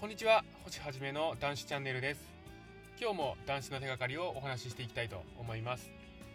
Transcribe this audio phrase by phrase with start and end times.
[0.00, 0.44] こんにちは。
[0.62, 2.20] 星はじめの男子チャンネルです。
[3.00, 5.90] 今日も男子の手がかりをお話ししていきたいと思います。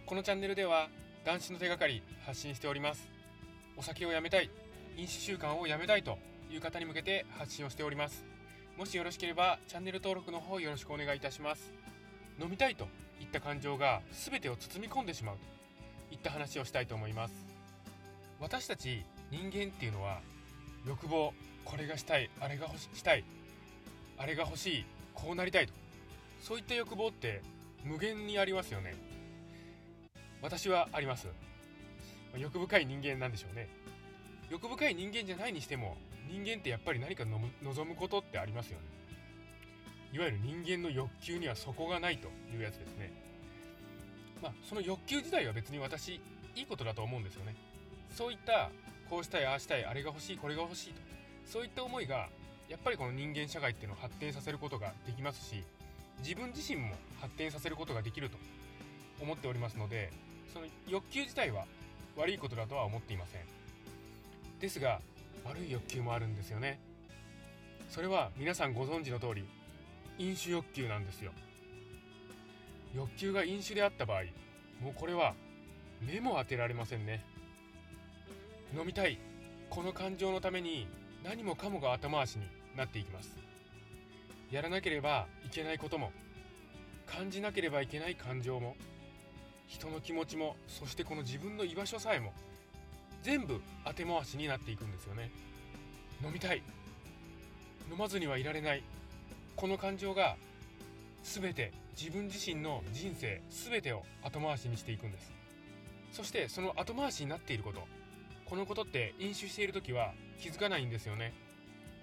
[0.06, 0.90] このチャンネルでは
[1.24, 3.08] 男子の手がかり発信しております。
[3.78, 4.50] お酒をやめたい。
[4.98, 6.18] 飲酒習慣をやめたいと
[6.52, 8.26] いう方に向けて発信をしております。
[8.78, 11.72] もしよろしければチャンネル登録の方よろしくお願いいたします。
[12.42, 12.90] 飲みたいと
[13.22, 15.38] いった感情が全てを包み込んでしまう。
[16.10, 17.34] といった話をしたいと思います。
[18.42, 20.20] 私たち人間っていうのは
[20.86, 21.34] 欲望
[21.64, 23.24] これがしたいあれが欲ししたい。
[24.18, 25.74] あれが欲しいこうなりたいと。
[26.42, 27.42] そういった欲望って
[27.84, 28.96] 無限にありますよね。
[30.42, 31.28] 私はあります。
[32.36, 33.70] 欲深い人間なんでしょうね。
[34.50, 35.98] 欲深い人間じゃないにしても
[36.30, 38.86] 人間ってやっぱり何か望むことってありますよね。
[40.12, 43.12] いわゆる人間の欲求には底がないというやつですね。
[44.42, 46.16] まあその欲求自体は別に私
[46.56, 47.56] いいことだと思うんですよね。
[48.14, 48.70] そういった
[49.10, 51.02] こうしたいああしたいあれが欲しいこれが欲しいと。
[51.46, 52.30] そういった思いが
[52.74, 55.64] やっぱりこの人間社会っていうのを発展させることができますし
[56.24, 58.38] 自分自身も発展させることができると
[59.22, 60.12] 思っておりますので
[60.52, 61.66] その欲求自体は
[62.18, 63.42] 悪いことだとは思っていません。
[64.60, 65.02] ですが
[65.46, 66.80] 悪い欲求もあるんですよね。
[67.90, 69.46] それは皆さんご存知の通り
[70.18, 71.32] 飲酒欲求なんですよ。
[72.96, 74.24] 欲求が飲酒であった場合
[74.82, 75.36] もうこれは
[76.02, 77.24] 目も当てられませんね。
[78.76, 79.20] 飲みたい
[79.70, 80.88] この感情のために
[81.24, 82.63] 何もかもが後回しに。
[82.76, 83.38] なっていきます。
[84.52, 86.12] やらなければいけないことも
[87.08, 88.76] 感じなければいけない感情も
[89.68, 92.34] 人の気持ちもそしてこの自分の居場所さえも
[93.24, 95.32] 全部当て回しになっていくんですよね。
[96.24, 96.62] 飲みたい。
[97.92, 98.84] 飲まずにはいられない。
[99.56, 100.36] この感情が
[101.24, 105.32] 全て自分自身の人生全てを後回しにしていくんです。
[106.12, 107.88] そしてその後回しになっていること。
[108.46, 111.34] このことって飲酒している時は気づかないんですよね。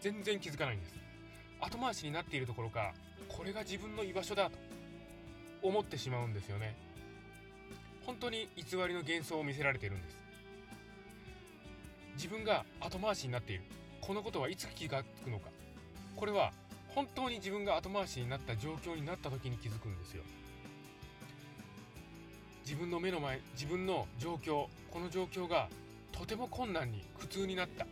[0.01, 0.95] 全然気づかないんです。
[1.61, 2.93] 後回しになっているところか
[3.29, 4.57] これが自分の居場所だと
[5.63, 6.75] 思ってしまうんですよね。
[8.07, 10.17] 本当に偽りの幻想を見せられているんです。
[12.15, 13.63] 自分が後回しになっている。
[14.01, 15.51] このことはいつ気がつくのか。
[16.17, 16.53] これは
[16.89, 20.23] 本当に自分が後回しになった状況になった時に気づくんですよ。
[22.65, 25.69] 自分の目の前自分の状況この状況が
[26.13, 27.87] とても困難に苦痛になった。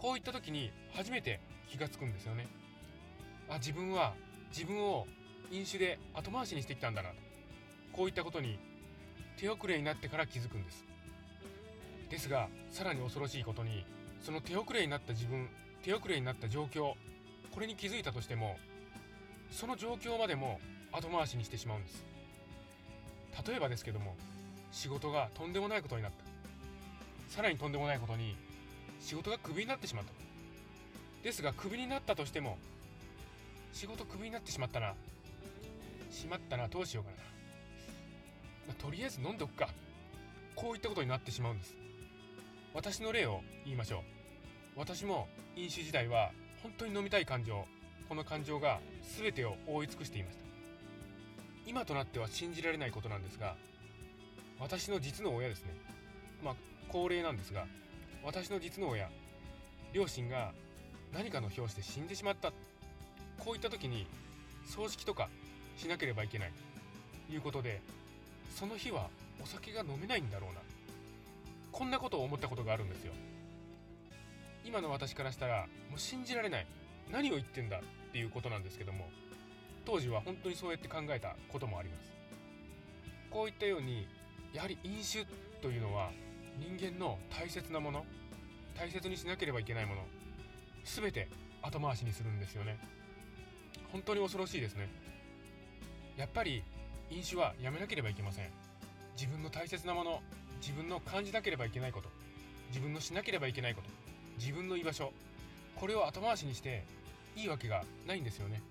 [0.00, 2.48] こういった時に初めて気がつくんですよね。
[3.50, 4.14] あ自分は
[4.50, 5.06] 自分を
[5.50, 7.16] 飲酒で後回しにしてきたんだなと。
[7.92, 8.58] こういったことに
[9.36, 10.84] 手遅れになってから気づくんです。
[12.08, 13.84] ですがさらに恐ろしいことに
[14.22, 15.48] その手遅れになった自分
[15.82, 16.94] 手遅れになった状況
[17.52, 18.56] これに気づいたとしても
[19.50, 20.60] その状況までも
[20.92, 22.04] 後回しにしてしまうんです。
[23.46, 24.16] 例えばですけども
[24.72, 26.24] 仕事がとんでもないことになった。
[27.34, 28.34] さらにとんでもないことに
[29.00, 30.12] 仕事がクビになってしまった。
[31.22, 32.58] ですがクビになったとしても
[33.72, 34.94] 仕事クビになってしまったな。
[36.10, 37.16] しまったなどうしようかな、
[38.68, 39.68] まあ、とりあえず飲んでおくか。
[40.56, 41.74] こういったことになってしまうんです。
[42.74, 44.00] 私の例を言いましょう。
[44.76, 47.64] 私も飲酒時代は本当に飲みたい感情
[48.08, 48.80] この感情が
[49.18, 50.44] 全てを覆い尽くしていました。
[51.66, 53.54] 今となっては信じられないことなんですが
[54.58, 55.74] 私の実の親ですね。
[56.44, 56.54] まあ
[56.88, 57.66] 高齢なんですが
[58.24, 59.08] 私の実の親
[59.92, 60.52] 両親が
[61.12, 62.52] 何かの拍子で死んでしまった。
[63.38, 64.06] こういった時に
[64.66, 65.28] 葬式とか
[65.76, 66.52] しなければいけない。
[67.26, 67.80] ということで
[68.54, 69.08] その日は
[69.42, 70.60] お酒が飲めないんだろうな。
[71.72, 73.12] こんなことを思ったことがあるんですよ。
[74.64, 76.66] 今の私からしたらもう信じられない。
[77.10, 77.78] 何を言ってんだ。
[78.10, 79.08] っていうことなんですけども
[79.86, 82.12] 当時は本当にそうやって考えたこともあります。
[83.30, 84.06] こういったように
[84.52, 85.24] やはり飲酒
[85.62, 86.10] というのは
[86.58, 88.04] 人間の大切なもの
[88.76, 90.02] 大切にしなければいけないもの
[90.84, 91.28] 全て
[91.62, 92.78] 後回しにするんですよね。
[93.92, 94.88] 本当に恐ろしいですね。
[96.16, 96.62] やっぱり
[97.10, 98.50] 飲酒はやめなければいけません。
[99.16, 100.22] 自分の大切なもの
[100.60, 102.08] 自分の感じなければいけないこと
[102.68, 103.88] 自分のしなければいけないこと
[104.38, 105.12] 自分の居場所
[105.76, 106.84] これを後回しにして
[107.36, 108.62] いいわけがないんですよね。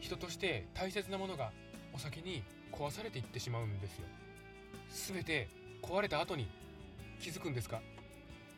[0.00, 1.50] 人として大切なものが
[1.94, 2.42] お酒に
[2.72, 4.04] 壊されていってしまうんですよ。
[5.14, 5.48] 全て
[5.82, 6.48] 壊れた後に
[7.20, 7.80] 気づくんですか？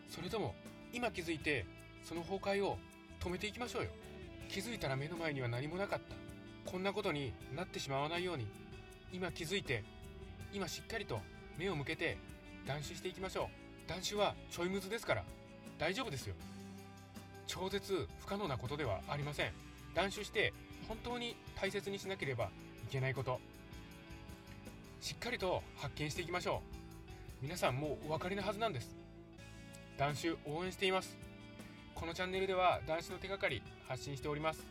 [0.09, 0.55] それとも
[0.93, 1.65] 今気づいて
[2.05, 2.79] その崩壊を
[3.21, 3.91] 止めていきましょうよ。
[4.49, 6.71] 気づいたら目の前には何もなかった。
[6.71, 8.47] こんなことになってしまわないように
[9.13, 9.85] 今気づいて
[10.53, 11.21] 今しっかりと
[11.57, 12.19] 目を向けて
[12.67, 13.49] 断酒していきましょ
[13.87, 13.89] う。
[13.89, 15.25] 断酒はちょいむずですから
[15.79, 16.35] 大丈夫ですよ。
[17.47, 19.53] 超絶不可能なことではありません。
[19.95, 20.53] 断酒して
[20.89, 22.49] 本当に大切にしなければい
[22.91, 23.41] けないこと。
[25.01, 26.90] しっかりと発見していきましょう。
[27.43, 28.95] 皆さんもうお分かりなはずなんです。
[29.97, 31.17] 断酒応援しています。
[31.95, 34.67] このチャンネルでは男子の手がかり発信しております。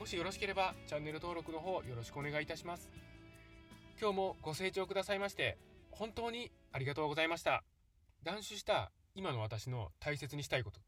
[0.00, 2.90] もしよろしければチャンネル登録の方よろしくお願いいたします。
[4.00, 5.58] 今日もご清聴くださいまして
[5.92, 7.62] 本当にありがとうございました。
[8.24, 10.80] 断酒した今の私の大切にしたいこと。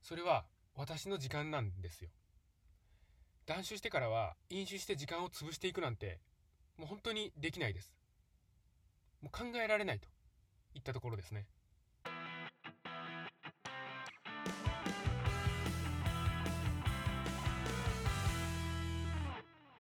[0.00, 2.08] それは私の時間なんですよ。
[3.44, 6.18] 断酒してからは飲酒して時間を潰していくなんて
[6.78, 7.92] もう本当にできないです。
[9.24, 10.06] もう考えられないと
[10.74, 11.46] いったところですね。